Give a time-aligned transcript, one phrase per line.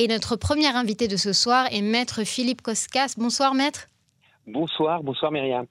[0.00, 3.12] Et notre premier invité de ce soir est Maître Philippe Koskas.
[3.18, 3.89] Bonsoir Maître.
[4.52, 5.64] Bonsoir, bonsoir Myriam.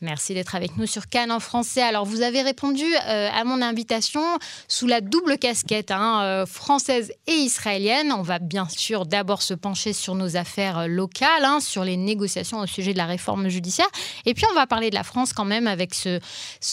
[0.00, 1.82] Merci d'être avec nous sur Cannes en français.
[1.82, 4.22] Alors vous avez répondu euh, à mon invitation
[4.68, 8.12] sous la double casquette hein, euh, française et israélienne.
[8.12, 11.96] On va bien sûr d'abord se pencher sur nos affaires euh, locales, hein, sur les
[11.96, 13.88] négociations au sujet de la réforme judiciaire.
[14.26, 16.20] Et puis on va parler de la France quand même avec ce,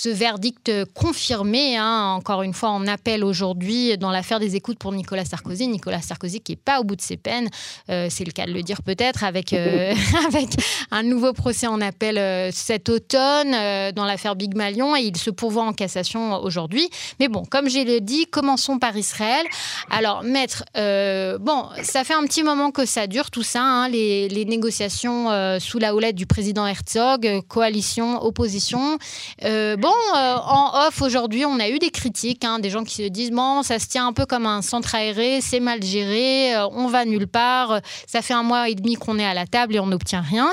[0.09, 1.75] verdict confirmé.
[1.75, 2.13] Hein.
[2.15, 5.67] encore une fois, on appelle aujourd'hui dans l'affaire des écoutes pour Nicolas Sarkozy.
[5.67, 7.49] Nicolas Sarkozy qui n'est pas au bout de ses peines,
[7.87, 9.53] c'est le cas de le dire peut-être, avec,
[10.27, 10.49] avec
[10.91, 15.15] un nouveau procès en appel euh, cet automne euh, dans l'affaire Big Malion et il
[15.15, 16.89] se pourvoit en cassation aujourd'hui.
[17.21, 19.45] Mais bon, comme j'ai le dit, commençons par Israël.
[19.89, 23.87] Alors, maître, euh, bon, ça fait un petit moment que ça dure tout ça, hein,
[23.87, 25.29] les, négociations
[25.59, 28.97] sous la houlette du président Herzog, coalition, opposition.
[29.41, 33.31] bon, en off aujourd'hui, on a eu des critiques, hein, des gens qui se disent
[33.31, 37.05] bon, ça se tient un peu comme un centre aéré, c'est mal géré, on va
[37.05, 39.87] nulle part, ça fait un mois et demi qu'on est à la table et on
[39.87, 40.49] n'obtient rien.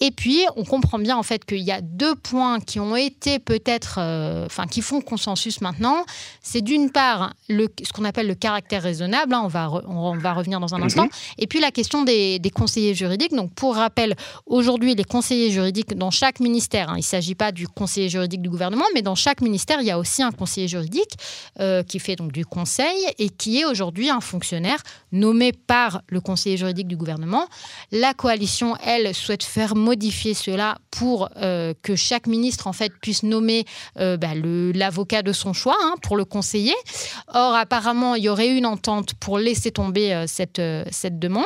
[0.00, 0.25] Et puis,
[0.56, 4.46] on comprend bien en fait qu'il y a deux points qui ont été peut-être, euh,
[4.46, 6.04] enfin, qui font consensus maintenant.
[6.42, 9.34] C'est d'une part le, ce qu'on appelle le caractère raisonnable.
[9.34, 10.84] Hein, on, va on, va revenir dans un mhm.
[10.84, 11.08] instant.
[11.38, 13.34] Et puis la question des, conseillers juridiques.
[13.34, 17.52] Donc, pour rappel, aujourd'hui, les conseillers juridiques dans chaque ministère, hein, il ne s'agit pas
[17.52, 20.68] du conseiller juridique du gouvernement, mais dans chaque ministère, il y a aussi un conseiller
[20.68, 21.16] juridique
[21.60, 26.20] euh, qui fait donc du conseil et qui est aujourd'hui un fonctionnaire nommé par le
[26.20, 27.46] conseiller juridique du gouvernement.
[27.92, 33.22] La coalition, elle, souhaite faire modifier cela pour euh, que chaque ministre en fait puisse
[33.22, 33.64] nommer
[33.98, 36.74] euh, bah, l'avocat de son choix hein, pour le conseiller.
[37.28, 41.44] Or, apparemment, il y aurait une entente pour laisser tomber euh, cette, cette demande.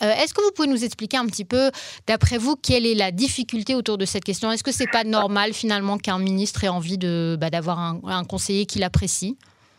[0.00, 1.72] Est-ce que vous pouvez nous expliquer un petit peu,
[2.06, 4.52] d'après vous, quelle est la difficulté autour de cette question?
[4.52, 8.66] Est-ce que c'est pas normal finalement qu'un ministre ait envie bah, d'avoir un, un conseiller
[8.66, 9.36] qui l'apprécie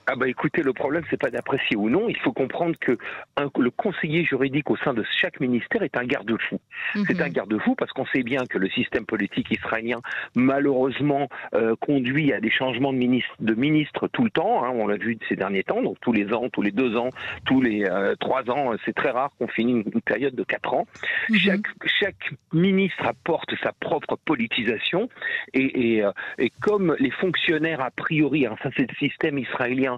[0.07, 2.09] ah bah écoutez, le problème c'est pas d'apprécier ou non.
[2.09, 2.97] Il faut comprendre que
[3.37, 6.59] le conseiller juridique au sein de chaque ministère est un garde-fou.
[6.95, 7.05] Mhm.
[7.07, 10.01] C'est un garde-fou parce qu'on sait bien que le système politique israélien
[10.35, 14.63] malheureusement euh, conduit à des changements de ministres, de ministres tout le temps.
[14.63, 17.09] Hein, on l'a vu ces derniers temps, donc tous les ans, tous les deux ans,
[17.45, 18.73] tous les euh, trois ans.
[18.85, 20.87] C'est très rare qu'on finisse une, période de quatre ans.
[21.29, 21.37] Mhm.
[21.37, 25.09] Chaque, chaque ministre apporte sa propre politisation
[25.53, 29.90] et, et, euh, et comme les fonctionnaires a priori, hein, ça c'est le système israélien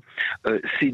[0.48, 0.94] euh, c'est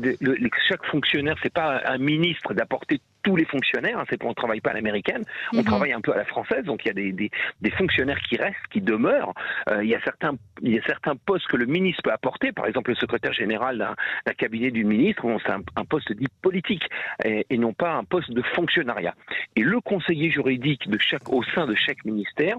[0.68, 4.72] chaque fonctionnaire, c'est pas un ministre d'apporter tous les fonctionnaires, hein, c'est on travaille pas
[4.72, 5.64] à l'américaine, on mhm.
[5.64, 8.68] travaille un peu à la française, donc il y a des, des, fonctionnaires qui restent,
[8.72, 9.34] qui demeurent.
[9.70, 12.52] Euh, il y a certains il y a certains postes que le ministre peut apporter,
[12.52, 13.78] par exemple le secrétaire général
[14.26, 16.84] d'un cabinet du ministre, c'est un, poste dit politique
[17.24, 19.16] et, non pas un poste de fonctionnariat.
[19.56, 22.58] Et le conseiller juridique de chaque au sein de chaque ministère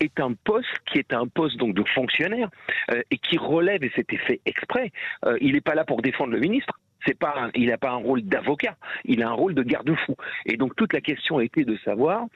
[0.00, 2.48] est un poste qui est un poste donc de fonctionnaire
[2.92, 4.92] euh, et qui relève et c'était fait exprès.
[5.24, 7.96] Euh, il n'est pas là pour défendre le ministre, c'est pas, il n'a pas un
[7.96, 10.16] rôle d'avocat, il a un rôle de garde-fou.
[10.46, 12.26] Et donc toute la question était de savoir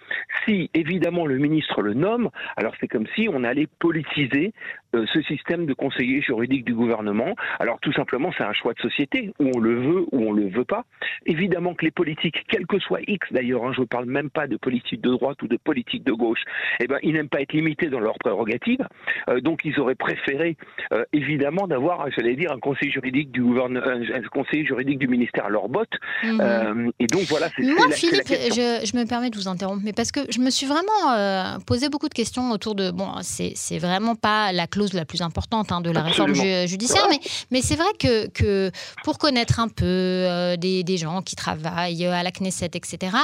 [0.45, 4.53] si évidemment le ministre le nomme, alors c'est comme si on allait politiser
[4.93, 7.35] ce système de conseiller juridique du gouvernement.
[7.59, 10.49] Alors tout simplement, c'est un choix de société, où on le veut ou on le
[10.49, 10.85] veut pas.
[11.27, 14.47] Évidemment que les politiques, quel que soit X d'ailleurs, hein, je ne parle même pas
[14.47, 16.41] de politique de droite ou de politique de gauche,
[16.81, 18.87] eh ben, ils n'aiment pas être limités dans leurs prérogatives.
[19.29, 20.57] Euh, donc ils auraient préféré
[20.93, 25.47] euh, évidemment d'avoir, j'allais dire, un conseiller juridique du gouvernement, un conseiller juridique du ministère
[25.47, 25.93] à leur botte.
[26.23, 26.93] Mhm.
[26.99, 30.13] et donc voilà, c'est Moi, Philippe, je, je, me permets de vous interrompre, mais parce
[30.13, 34.53] que je me suis vraiment posé beaucoup de questions autour de, bon, c'est vraiment pas
[34.53, 36.35] la clause la plus importante hein, de la réforme
[36.67, 37.07] judiciaire.
[37.09, 37.21] Mais,
[37.51, 38.71] mais c'est vrai que, que,
[39.05, 43.17] pour connaître un peu euh, des, des, gens qui travaillent à la Knesset, etc.,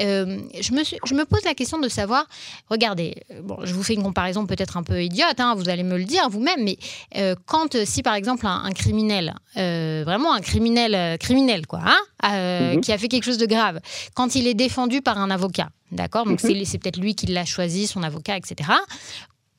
[0.00, 2.26] euh, je, me je me pose la question de savoir,
[2.68, 5.96] regardez, bon, je vous fais une comparaison peut-être un peu idiote, hein, vous allez me
[5.96, 6.76] le dire vous-même, mais
[7.16, 12.80] euh, quand, si par exemple un, criminel, vraiment un criminel, criminel quoi, hein, mhm.
[12.80, 13.80] qui a fait quelque chose de grave,
[14.14, 16.64] quand il est défendu par un avocat, D'accord Donc, mhm.
[16.64, 18.70] c'est peut-être lui qui l'a choisi, son avocat, etc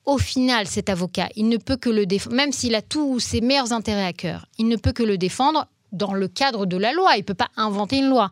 [0.05, 3.41] au final, cet avocat, il ne peut que le défendre, même s'il a tous ses
[3.41, 6.93] meilleurs intérêts à cœur, il ne peut que le défendre dans le cadre de la
[6.93, 7.11] loi.
[7.15, 8.31] Il ne peut pas inventer une loi.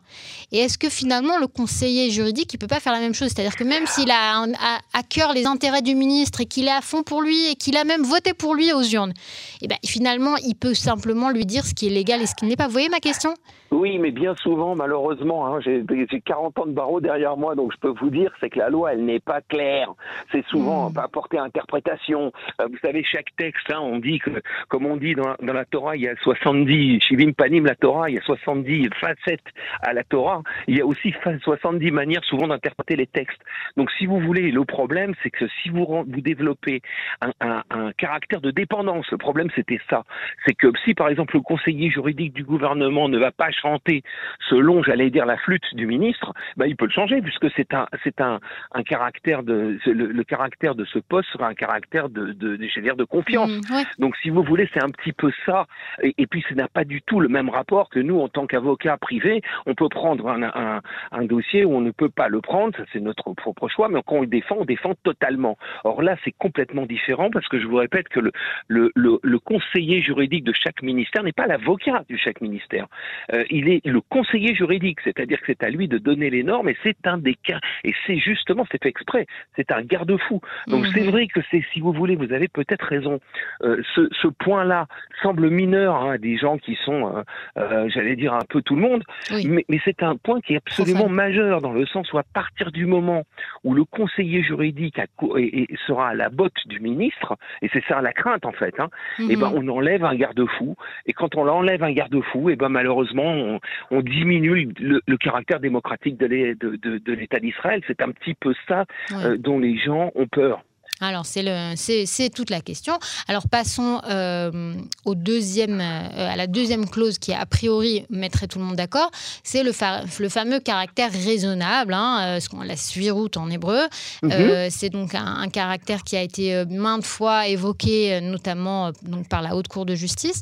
[0.52, 3.28] Et est-ce que finalement, le conseiller juridique, il ne peut pas faire la même chose?
[3.28, 4.44] C'est-à-dire que même s'il a
[4.92, 7.76] à cœur les intérêts du ministre et qu'il est à fond pour lui et qu'il
[7.76, 9.12] a même voté pour lui aux urnes,
[9.60, 12.34] et eh ben, finalement, il peut simplement lui dire ce qui est légal et ce
[12.34, 12.66] qui n'est pas.
[12.66, 13.34] Vous voyez ma question?
[13.70, 15.84] Oui, mais bien souvent, malheureusement, hein, j'ai
[16.24, 18.92] 40 ans de barreau derrière moi, donc je peux vous dire, c'est que la loi,
[18.92, 19.92] elle n'est pas claire.
[20.30, 20.94] C'est souvent mmh.
[20.94, 22.30] pas à interprétation.
[22.60, 24.30] Euh, vous savez, chaque texte, hein, on dit que,
[24.68, 28.16] comme on dit dans, la Torah, il y a 70 shivim anime la Torah, il
[28.16, 29.46] y a 70 facettes
[29.80, 33.40] à la Torah, il y a aussi 70 manières souvent d'interpréter les textes.
[33.76, 36.82] Donc si vous voulez, le problème, c'est que si vous, vous développez
[37.20, 40.02] un, un, un caractère de dépendance, le problème c'était ça,
[40.44, 44.02] c'est que si par exemple le conseiller juridique du gouvernement ne va pas chanter
[44.48, 47.86] selon, j'allais dire, la flûte du ministre, bah, il peut le changer puisque c'est un,
[48.02, 48.40] c'est un,
[48.72, 53.04] un caractère de, le, caractère de ce poste sera un caractère de, de, de, de
[53.04, 53.50] confiance.
[53.50, 55.66] Mmh, Donc si vous voulez, c'est un petit peu ça.
[56.02, 58.46] Et, et puis, ce n'a pas du tout le même rapport que nous, en tant
[58.46, 59.42] qu'avocats privés.
[59.66, 60.80] On peut prendre un, un,
[61.12, 64.00] un, dossier où on ne peut pas le prendre, ça c'est notre propre choix, mais
[64.06, 65.56] quand on le défend, on défend totalement.
[65.84, 68.32] Or là, c'est complètement différent parce que je vous répète que le,
[68.68, 72.86] le, le, le conseiller juridique de chaque ministère n'est pas l'avocat du chaque ministère.
[73.32, 76.68] Euh, il est le conseiller juridique, c'est-à-dire que c'est à lui de donner les normes
[76.68, 77.60] et c'est un des cas.
[77.82, 79.26] Et c'est justement, c'est fait exprès,
[79.56, 80.40] c'est un garde-fou.
[80.68, 80.90] Donc mmh.
[80.94, 83.20] c'est vrai que c'est, si vous voulez, vous avez peut-être raison.
[83.62, 84.86] Euh, ce, ce point-là
[85.22, 87.22] semble mineur hein, à des gens qui sont, euh,
[87.56, 90.58] euh, j'allais dire, un peu tout le monde, mais, mais c'est un point qui est
[90.58, 93.24] absolument majeur dans le sens où à partir du moment
[93.62, 95.06] où le conseiller juridique a,
[95.36, 98.78] et, et sera à la botte du ministre, et c'est ça la crainte en fait,
[98.78, 98.88] hein,
[99.18, 99.68] et eh ben mhm.
[99.68, 100.76] on enlève un garde-fou,
[101.06, 103.60] et quand on enlève un garde-fou, et eh ben malheureusement on,
[103.90, 107.82] on diminue le, le, caractère démocratique de l'État d'Israël.
[107.86, 110.62] C'est un petit peu ça euh, dont les gens ont peur.
[111.00, 112.98] Alors, c'est toute la question.
[113.26, 114.74] Alors, passons euh,
[115.04, 119.10] au deuxième, euh, à la deuxième clause qui, a priori, mettrait tout le monde d'accord.
[119.42, 119.72] C'est le,
[120.20, 123.80] le, fameux caractère raisonnable, hein, euh, ce qu'on la suiroute en hébreu.
[124.22, 124.70] Mhm.
[124.70, 129.68] c'est donc un, caractère qui a été maintes fois évoqué, notamment donc, par la Haute
[129.68, 130.40] Cour de justice.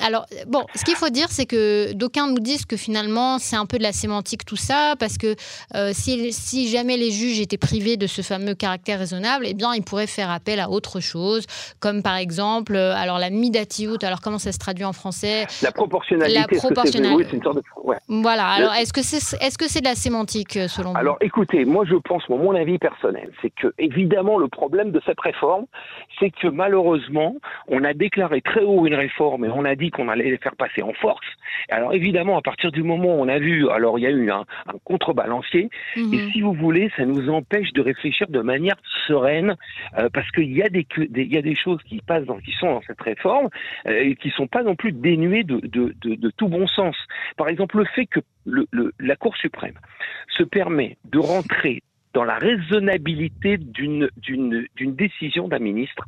[0.00, 3.66] alors, bon, ce qu'il faut dire, c'est que d'aucuns nous disent que finalement, c'est un
[3.66, 5.34] peu de la sémantique tout ça, parce que
[5.92, 9.82] si, si jamais les juges étaient privés de ce fameux caractère raisonnable, eh bien, il
[9.82, 11.46] pourrait faire appel à autre chose,
[11.80, 15.46] comme par exemple, euh, alors la midatiout, alors comment ça se traduit en français?
[15.62, 16.54] La proportionnalité.
[16.54, 17.28] La proportionnalité.
[17.30, 17.62] c'est une sorte de...
[18.08, 20.98] Voilà, alors est-ce que c'est est -ce c'est de la sémantique euh, selon vous?
[20.98, 25.20] Alors écoutez, moi je pense, mon avis personnel, c'est que évidemment le problème de cette
[25.20, 25.66] réforme,
[26.18, 27.32] c'est que malheureusement,
[27.68, 30.56] on a déclaré très haut une réforme et on a dit qu'on allait les faire
[30.56, 31.28] passer en force.
[31.70, 34.30] Alors évidemment, à partir du moment où on a vu, alors il y a eu
[34.30, 35.64] un, un contrebalancier,
[35.96, 36.30] et mhm.
[36.32, 38.76] si vous voulez, ça nous empêche de réfléchir de manière
[39.06, 43.48] sereine euh, parce qu'il y a des, choses qui passent qui sont dans cette réforme
[43.86, 46.96] euh, et qui sont pas non plus dénuées de, tout bon sens.
[47.36, 48.20] Par exemple, le fait que
[48.98, 49.74] la Cour suprême
[50.28, 51.82] se permet de rentrer
[52.12, 54.08] dans la raisonnabilité d'une
[54.78, 56.04] décision d'un ministre.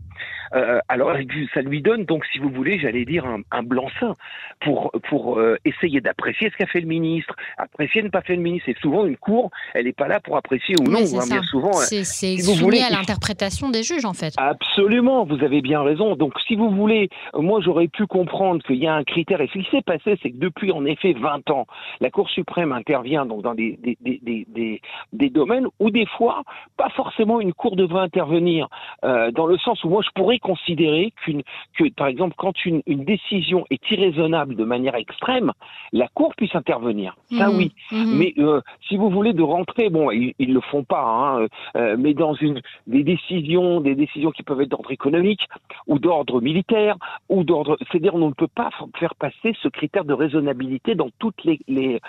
[0.54, 1.16] Euh, alors
[1.54, 4.14] ça lui donne donc, si vous voulez, j'allais dire un, un blanc-seing
[4.60, 8.42] pour pour euh, essayer d'apprécier ce qu'a fait le ministre, apprécier ne pas fait le
[8.42, 8.68] ministre.
[8.68, 10.98] Et souvent une cour, elle n'est pas là pour apprécier ou non.
[10.98, 14.34] Hein, bien souvent, c'est si soumis à l'interprétation des juges en fait.
[14.36, 16.16] Absolument, vous avez bien raison.
[16.16, 19.40] Donc si vous voulez, moi j'aurais pu comprendre qu'il y a un critère.
[19.40, 21.66] Et ce qui s'est passé, c'est que depuis en effet 20 ans,
[22.00, 24.80] la Cour suprême intervient donc dans des des des des,
[25.12, 26.42] des domaines où des fois,
[26.76, 28.68] pas forcément une cour devrait intervenir,
[29.04, 31.42] euh, dans le sens où moi je pourrais considérer qu'une,
[31.74, 35.52] que par exemple quand une, une, décision est irraisonnable de manière extrême,
[35.92, 37.16] la cour puisse intervenir.
[37.30, 37.56] Ça mmh.
[37.56, 37.72] oui.
[37.90, 38.18] Mmh.
[38.18, 41.46] Mais euh, si vous voulez de rentrer, bon, ils, ils le font pas, hein,
[41.76, 45.46] euh, mais dans une des décisions, des décisions qui peuvent être d'ordre économique
[45.86, 46.96] ou d'ordre militaire
[47.28, 51.44] ou d'ordre, c'est-à-dire on ne peut pas faire passer ce critère de raisonnabilité dans toutes
[51.44, 52.00] les, les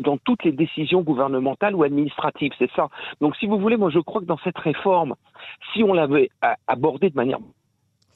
[0.00, 2.52] dans toutes les décisions gouvernementales ou administratives.
[2.58, 2.88] C'est ça.
[3.20, 5.14] Donc si vous voulez, moi je crois que dans cette réforme,
[5.72, 6.30] si on l'avait
[6.66, 7.38] abordée de manière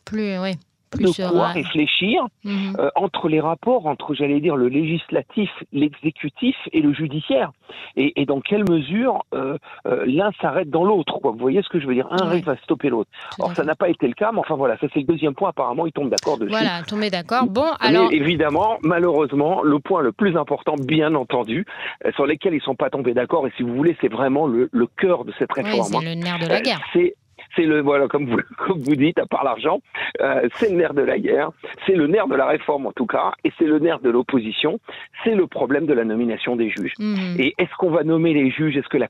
[0.04, 0.52] plus, oui
[0.94, 2.76] de quoi réfléchir mhm.
[2.78, 7.52] euh, entre les rapports entre, j'allais dire, le législatif, l'exécutif et le judiciaire.
[7.96, 11.18] Et, et dans quelle mesure euh, euh, l'un s'arrête dans l'autre.
[11.22, 12.06] Vous voyez ce que je veux dire?
[12.10, 12.40] Un oui.
[12.40, 13.10] va stopper l'autre.
[13.38, 15.50] Alors ça n'a pas été le cas, mais enfin voilà, ça c'est le deuxième point.
[15.50, 16.50] Apparemment, ils tombent d'accord dessus.
[16.50, 17.46] Voilà, tombé d'accord.
[17.46, 18.10] Bon, alors.
[18.10, 21.66] Mais évidemment, malheureusement, le point le plus important, bien entendu,
[22.14, 24.86] sur lesquels ils sont pas tombés d'accord, et si vous voulez, c'est vraiment le, le
[24.86, 25.80] cœur de cette réforme.
[25.80, 26.80] Oui, c'est le nerf de la guerre.
[26.92, 27.14] c'est
[27.56, 29.80] c'est le voilà comme vous comme vous dites à part l'argent,
[30.20, 31.50] euh, c'est le nerf de la guerre,
[31.86, 34.78] c'est le nerf de la réforme en tout cas, et c'est le nerf de l'opposition,
[35.24, 36.92] c'est le problème de la nomination des juges.
[36.98, 37.40] Mmh.
[37.40, 38.76] Et est-ce qu'on va nommer les juges?
[38.76, 39.08] Est-ce que la,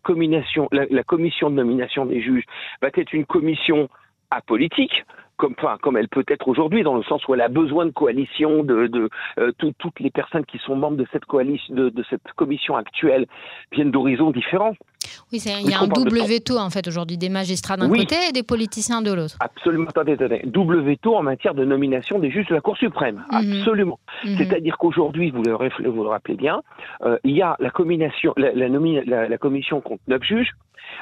[0.72, 2.44] la, la commission de nomination des juges
[2.80, 3.88] va être une commission
[4.30, 5.04] apolitique?
[5.36, 7.90] Comme, enfin, comme elle peut être aujourd'hui, dans le sens où elle a besoin de
[7.90, 11.90] coalition, de, de euh, tout, toutes les personnes qui sont membres de cette coalition, de,
[11.90, 13.26] de cette commission actuelle
[13.70, 14.74] viennent d'horizons différents.
[15.32, 18.00] Oui, il y a un double veto en fait aujourd'hui, des magistrats d'un oui.
[18.00, 19.36] côté et des politiciens de l'autre.
[19.40, 20.42] Absolument, attendez, attendez.
[20.44, 23.24] Double veto en matière de nomination des juges de la Cour suprême.
[23.30, 23.58] -hmm.
[23.58, 23.98] Absolument.
[24.24, 24.36] -hmm.
[24.38, 25.42] C'est-à-dire qu'aujourd'hui, vous,
[25.94, 26.56] vous le, rappelez bien,
[27.04, 27.70] euh, il y a la,
[28.54, 30.52] la, la, commission contre neuf juges,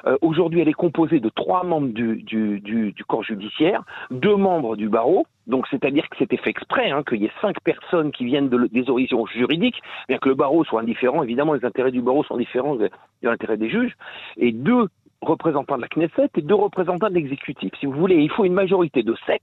[0.07, 4.37] euh, Aujourd'hui, elle est composée de trois membres du, du, du, du, corps judiciaire, deux
[4.37, 8.13] membres du barreau, Donc, c'est-à-dire que c'était fait exprès, hein, qu'il y ait cinq personnes
[8.13, 11.93] qui viennent de, des horizons juridiques, bien que le barreau soit indifférent, évidemment, les intérêts
[11.93, 12.91] du barreau sont différents de,
[13.23, 13.95] l'intérêt des juges,
[14.37, 14.89] et deux
[15.21, 17.73] représentants de la Knesset et deux représentants de l'exécutif.
[17.81, 19.43] Si vous voulez, il faut une majorité de sept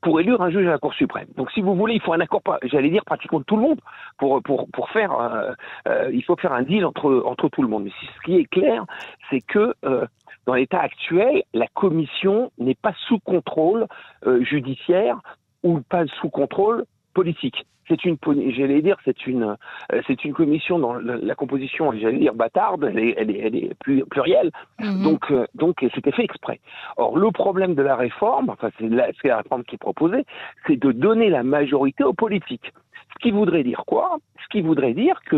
[0.00, 1.28] pour élire un juge à la Cour suprême.
[1.36, 3.80] Donc, si vous voulez, il faut un accord, j'allais dire pratiquement de tout le monde
[4.18, 5.12] pour pour pour faire.
[5.12, 5.52] Euh,
[5.88, 7.84] euh, il faut faire un deal entre entre tout le monde.
[7.84, 8.84] Mais ce qui est clair,
[9.30, 10.06] c'est que euh,
[10.46, 13.86] dans l'état actuel, la commission n'est pas sous contrôle
[14.26, 15.20] euh, judiciaire
[15.62, 16.84] ou pas sous contrôle
[17.14, 17.66] politique.
[17.88, 18.16] C'est une,
[18.56, 19.56] j'allais dire, c'est une,
[19.92, 23.56] euh, c'est une commission dans la, composition, j'allais dire bâtarde, elle est, elle est, elle
[23.56, 23.74] est
[24.08, 25.02] plurielle, mm-hmm.
[25.02, 26.60] donc, euh, donc c'était fait exprès.
[26.96, 30.24] Or, le problème de la réforme, enfin c'est la, la réforme qui est proposée,
[30.66, 32.72] c'est de donner la majorité aux politiques.
[33.14, 34.18] Ce qui voudrait dire quoi?
[34.42, 35.36] Ce qui voudrait dire que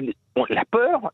[0.50, 1.12] la peur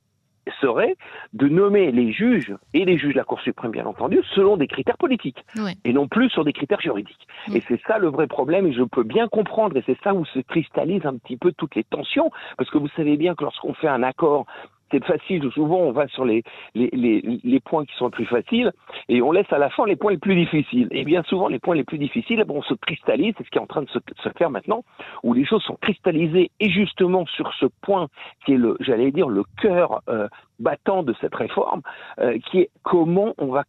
[0.60, 0.96] serait
[1.32, 4.66] de nommer les juges et les juges de la Cour suprême, bien entendu, selon des
[4.66, 5.44] critères politiques
[5.84, 7.26] et non plus sur des critères juridiques.
[7.54, 10.24] Et c'est ça le vrai problème, et je peux bien comprendre, et c'est ça où
[10.24, 13.74] se cristallisent un petit peu toutes les tensions, parce que vous savez bien que lorsqu'on
[13.74, 14.46] fait un accord
[14.90, 16.42] c'est facile, souvent on va sur les,
[16.74, 18.72] les, les, les, points qui sont les plus faciles
[19.08, 20.88] et on laisse à la fin les points les plus difficiles.
[20.90, 23.58] Et bien souvent les points les plus difficiles, bon, on se cristallise, c'est ce qui
[23.58, 24.84] est en train de se, se, faire maintenant,
[25.22, 28.08] où les choses sont cristallisées et justement sur ce point
[28.44, 30.28] qui est le, j'allais dire, le cœur euh,
[30.58, 31.82] battant de cette réforme,
[32.18, 33.64] euh, qui est comment on va,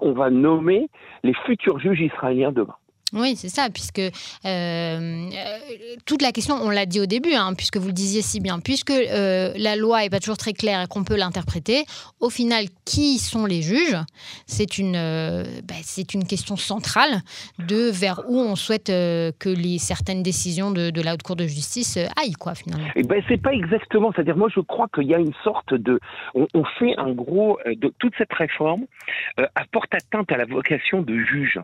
[0.00, 0.88] on va nommer
[1.22, 2.74] les futurs juges israéliens demain.
[3.14, 4.00] Oui, c'est ça, puisque
[4.44, 5.30] euh,
[6.04, 8.58] toute la question, on l'a dit au début, hein, puisque vous le disiez si bien,
[8.58, 11.84] puisque euh, la loi n'est pas toujours très claire et qu'on peut l'interpréter,
[12.18, 13.96] au final, qui sont les juges?
[14.46, 17.20] C'est une, euh, bah, c'est une question centrale
[17.60, 21.98] de vers où on souhaite que les, certaines décisions de, la Haute Cour de justice
[22.20, 22.88] aillent, quoi, finalement.
[22.96, 26.00] Eh ben, c'est pas exactement, c'est-à-dire, moi, je crois qu'il y a une sorte de.
[26.34, 27.58] On, on fait un gros.
[27.66, 28.86] de toute cette réforme
[29.54, 31.60] apporte atteinte à la vocation de juge.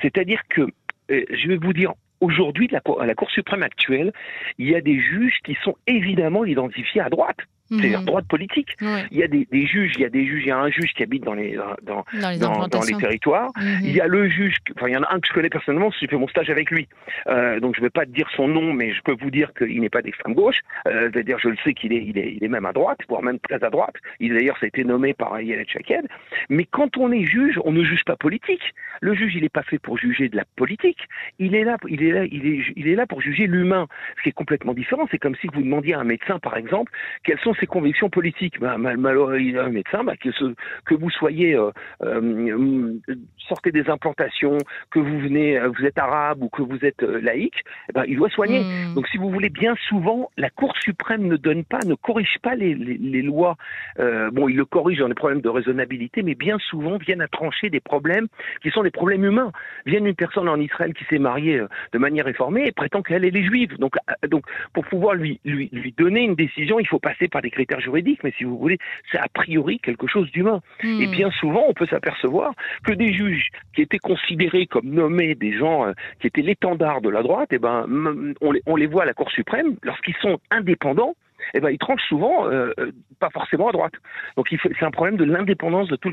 [0.00, 0.66] C'est-à-dire que
[1.08, 4.12] je vais vous dire, aujourd'hui, à la Cour suprême actuelle,
[4.58, 7.38] il y a des juges qui sont évidemment identifiés à droite
[7.78, 8.04] c'est-à-dire mmh.
[8.04, 8.76] droite politique.
[8.80, 9.04] Ouais.
[9.10, 10.70] Il y a des, des, juges, il y a des juges, il y a un
[10.70, 13.50] juge qui habite dans les dans, dans, les, dans, dans les, territoires.
[13.56, 13.84] Mmh.
[13.84, 15.90] Il y a le juge, enfin il y en a un que je connais personnellement,
[15.98, 16.88] j'ai fait mon stage avec lui.
[17.28, 19.52] Euh, donc je ne vais pas te dire son nom, mais je peux vous dire
[19.54, 20.60] qu'il n'est pas d'extrême gauche.
[20.88, 23.22] Euh, C'est-à-dire je le sais qu'il est, il est, il est même à droite, voire
[23.22, 23.96] même très à droite.
[24.20, 26.06] Il d'ailleurs ça a été nommé par Yelet Chaked.
[26.48, 28.74] Mais quand on est juge, on ne juge pas politique.
[29.00, 31.00] Le juge il n'est pas fait pour juger de la politique.
[31.38, 33.86] Il est là, il est là, il est, il est là pour juger l'humain.
[34.16, 35.06] Ce qui est complètement différent.
[35.10, 36.92] C'est comme si vous demandiez à un médecin, par exemple,
[37.24, 39.24] quelles sont ses convictions politiques bah, mal, malheureusement
[39.60, 40.54] un médecin, bah, que, ce,
[40.84, 41.70] que vous soyez euh,
[42.02, 42.94] euh,
[43.48, 44.58] sortez des implantations,
[44.90, 48.16] que vous venez, vous êtes arabe ou que vous êtes euh, laïque, eh ben, il
[48.16, 48.60] doit soigner.
[48.60, 48.94] Mmh.
[48.94, 52.54] Donc si vous voulez, bien souvent, la Cour suprême ne donne pas, ne corrige pas
[52.54, 53.56] les, les, les lois.
[53.98, 57.28] Euh, bon, il le corrige dans les problèmes de raisonnabilité, mais bien souvent viennent à
[57.28, 58.28] trancher des problèmes
[58.62, 59.52] qui sont des problèmes humains.
[59.86, 63.42] Vienne une personne en Israël qui s'est mariée de manière réformée et prétend qu'elle est
[63.44, 63.76] juive.
[63.78, 63.96] Donc,
[64.28, 67.80] donc pour pouvoir lui, lui, lui donner une décision, il faut passer par des critères
[67.80, 68.78] juridiques mais si vous voulez,
[69.12, 70.60] c'est a priori quelque chose d'humain.
[70.82, 70.94] Hmm.
[70.94, 71.02] Mmh.
[71.02, 72.52] Et bien souvent, on peut s'apercevoir
[72.84, 77.10] que des juges qui étaient considérés comme nommés des gens euh, qui étaient l'étendard de
[77.10, 77.86] la droite, et ben,
[78.40, 81.14] on les, on les voit à la Cour suprême, lorsqu'ils sont indépendants,
[81.52, 82.72] eh ben, ils tranchent souvent euh,
[83.20, 83.92] pas forcément à droite.
[84.36, 86.10] Donc c'est un problème de l'indépendance de tout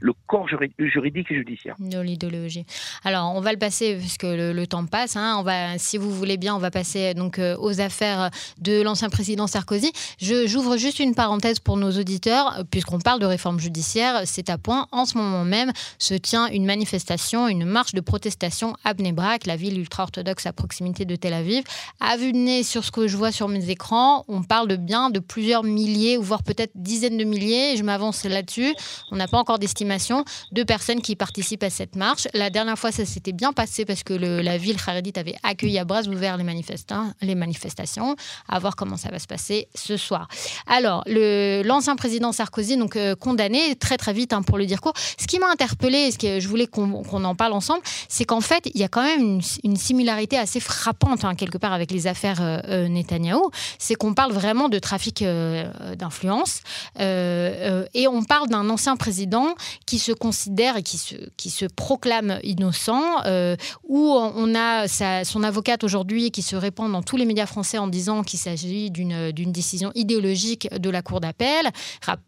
[0.00, 1.74] le corps juridique et judiciaire.
[1.78, 2.64] De l'idéologie.
[3.04, 5.16] Alors on va le passer puisque le, le temps passe.
[5.16, 5.36] Hein.
[5.38, 9.08] On va, si vous voulez bien, on va passer donc euh, aux affaires de l'ancien
[9.08, 9.92] président Sarkozy.
[10.20, 14.22] j'ouvre juste une parenthèse pour nos auditeurs puisqu'on parle de réforme judiciaire.
[14.24, 14.86] C'est à point.
[14.92, 19.56] En ce moment même se tient une manifestation, une marche de protestation à Bnebrak, la
[19.56, 21.64] ville ultra-orthodoxe à proximité de Tel Aviv.
[22.00, 24.76] À vue de nez sur ce que je vois sur mes écrans, on parle de
[24.76, 28.74] bien de plusieurs milliers, voire peut-être dizaines de milliers, je m'avance là-dessus,
[29.10, 32.28] on n'a pas encore d'estimation, de personnes qui participent à cette marche.
[32.32, 35.84] La dernière fois, ça s'était bien passé parce que la ville Haredit avait accueilli à
[35.84, 38.16] bras ouverts les, manifestations.
[38.48, 40.28] À voir comment ça va se passer ce soir.
[40.66, 44.94] Alors, l'ancien président Sarkozy, donc euh, condamné très très vite hein, pour le dire court.
[45.18, 48.40] Ce qui m'a interpellé, ce que je voulais qu'on qu en parle ensemble, c'est qu'en
[48.40, 51.90] fait, il y a quand même une, une similarité assez frappante hein, quelque part avec
[51.90, 53.50] les affaires euh, euh, Netanyahou.
[53.78, 56.60] C'est qu'on parle vraiment de trafic euh, d'influence
[56.98, 59.54] euh, et on parle d'un ancien président
[59.86, 63.56] qui se considère et qui se, qui se proclame innocent, euh,
[63.88, 64.88] où on a
[65.24, 68.90] son avocate aujourd'hui qui se répand dans tous les médias français en disant qu'il s'agit
[68.90, 71.70] d'une décision idéologique de la Cour d'appel.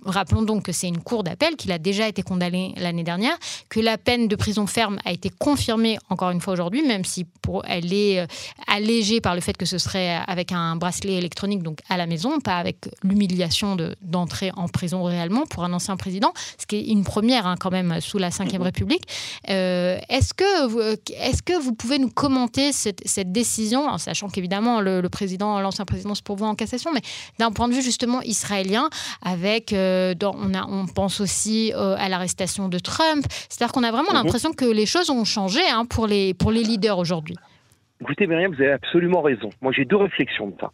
[0.06, 3.36] Rappelons donc que c'est une Cour d'appel, qu'il a déjà été condamné l'année dernière,
[3.68, 7.26] que la peine de prison ferme a été confirmée encore une fois aujourd'hui, même si
[7.42, 8.26] pour, elle est
[8.66, 12.40] allégée par le fait que ce serait avec un bracelet électronique, donc à la maison,
[12.40, 17.04] pas avec l'humiliation d'entrer en prison réellement pour un ancien président, ce qui est une
[17.04, 18.62] première hein, quand même sous la Ve mhm.
[18.62, 19.02] République.
[19.50, 25.06] Euh, est-ce que, est que vous pouvez nous commenter cette, décision, en sachant qu'évidemment le,
[25.08, 27.02] président, l'ancien président se pourvoit en cassation, mais
[27.38, 28.88] d'un point de vue justement israélien,
[29.22, 33.90] avec, euh, on, a, on pense aussi euh, à l'arrestation de Trump, c'est-à-dire qu'on a
[33.90, 34.24] vraiment mhm.
[34.24, 37.36] l'impression que les choses ont changé hein, pour, les, pour les leaders aujourd'hui.
[38.02, 39.50] Écoutez, Myriam, vous avez absolument raison.
[39.60, 40.72] Moi, j'ai deux réflexions de ça.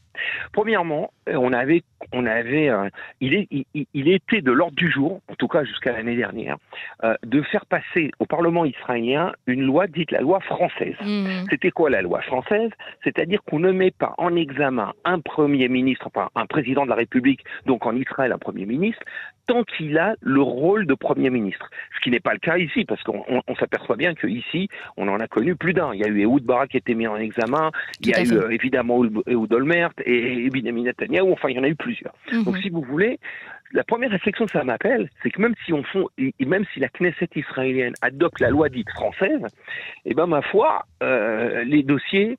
[0.52, 1.82] Premièrement, euh, on avait,
[2.12, 2.88] on avait, euh,
[3.20, 6.56] il, est, il, était de l'ordre du jour, en tout cas jusqu'à l'année dernière,
[7.04, 10.96] euh, de faire passer au Parlement israélien une loi dite la loi française.
[11.02, 11.48] Mmh.
[11.50, 12.70] C'était quoi la loi française?
[13.04, 16.96] C'est-à-dire qu'on ne met pas en examen un premier ministre, enfin un président de la
[16.96, 19.02] République, donc en Israël un premier ministre,
[19.48, 21.68] tant qu'il a le rôle de Premier ministre.
[21.96, 25.26] Ce qui n'est pas le cas ici, parce qu'on s'aperçoit bien qu'ici, on en a
[25.26, 25.92] connu plus d'un.
[25.94, 28.22] Il y a eu Ehud Barak qui a été mis en examen, il y a
[28.22, 31.74] eu euh, évidemment Ehud Olmert et, et Benjamin Netanyahu, enfin il y en a eu
[31.74, 32.14] plusieurs.
[32.30, 32.44] Mhm.
[32.44, 33.18] Donc si vous voulez,
[33.72, 36.08] la première réflexion que ça m'appelle, c'est que même si on fond,
[36.40, 39.46] même si la Knesset israélienne adopte la loi dite française,
[40.04, 42.38] eh ben ma foi, euh, les dossiers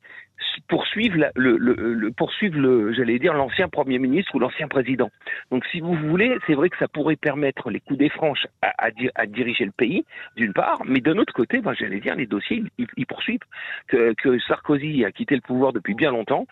[0.68, 5.10] poursuivre le, le, le j'allais dire l'ancien premier ministre ou l'ancien président.
[5.52, 8.74] Donc si vous voulez, c'est vrai que ça pourrait permettre les coups des franches à,
[9.16, 10.06] à, diriger le pays
[10.36, 13.40] d'une part, mais d'un autre côté, ben, j'allais dire les dossiers ils, poursuivent
[13.88, 16.46] que, que, Sarkozy a quitté le pouvoir depuis bien longtemps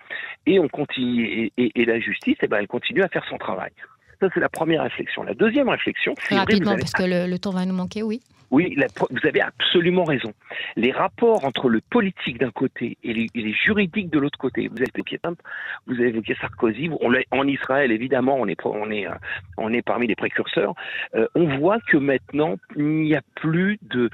[0.46, 3.72] et on continue et, et, la justice, eh ben, elle continue à faire son travail.
[4.20, 5.24] Ça c'est la première réflexion.
[5.24, 8.22] La deuxième réflexion, rapidement parce que le temps va nous manquer, oui.
[8.49, 8.77] Oui,
[9.09, 10.31] vous avez absolument raison.
[10.75, 14.67] Les rapports entre le politique d'un côté et les, juridiques de l'autre côté.
[14.67, 15.39] Vous avez évoqué Trump,
[15.85, 16.89] vous avez évoqué Sarkozy.
[17.31, 19.09] En Israël, évidemment, on est, on euh,
[19.57, 20.73] on est parmi les précurseurs.
[21.15, 24.09] Euh, on voit que maintenant, il n'y a plus de,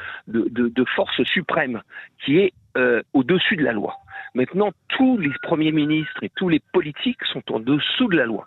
[0.96, 1.82] force suprême
[2.24, 3.98] qui est euh, au-dessus de la loi.
[4.36, 8.46] Maintenant, tous les premiers ministres et tous les politiques sont en dessous de la loi.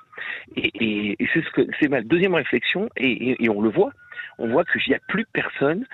[0.56, 3.92] Et, et, c'est ce que c'est ma deuxième réflexion, et, et on le voit
[4.38, 5.86] on voit qu'il n'y a plus personne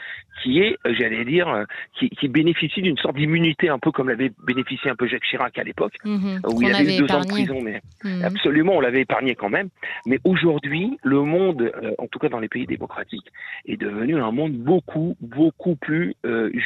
[0.43, 4.33] qui est, euh, j'allais dire, euh, qui, bénéficie d'une sorte d'immunité, un peu comme l'avait
[4.45, 6.41] bénéficié un peu Jacques Chirac à l'époque, mhm.
[6.53, 8.25] où il avait, eu deux ans de prison, mais mhm.
[8.25, 9.69] absolument, on l'avait épargné quand même.
[10.07, 13.27] Mais aujourd'hui, le monde, euh, en tout cas dans les pays démocratiques,
[13.67, 16.15] est devenu un monde beaucoup, beaucoup plus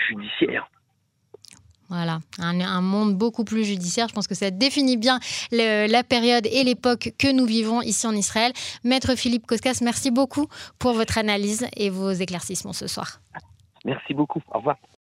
[0.09, 0.71] judiciaire.
[1.89, 4.09] Voilà, un, monde beaucoup plus judiciaire.
[4.09, 5.21] Je pense que ça définit bien
[5.53, 8.53] la période et l'époque que nous vivons ici en Israël.
[8.85, 10.47] Maître Philippe Koskas, merci beaucoup
[10.79, 13.21] pour votre analyse et vos éclaircissements ce soir.
[13.85, 14.43] Merci beaucoup.
[14.53, 14.77] Au revoir.